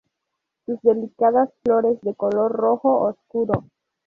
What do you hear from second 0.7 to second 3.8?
delicadas flores de color rojo oscuro.